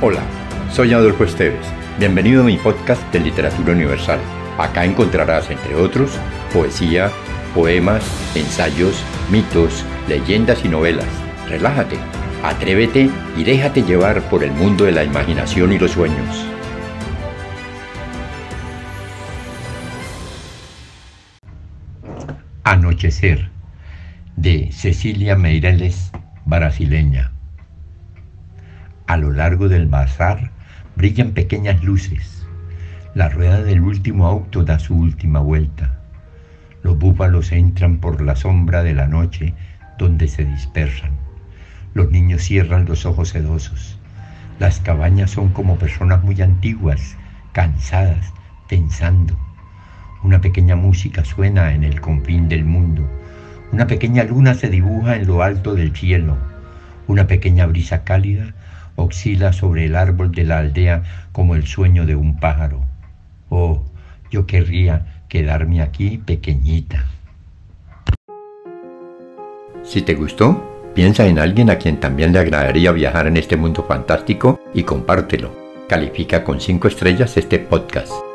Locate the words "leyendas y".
10.06-10.68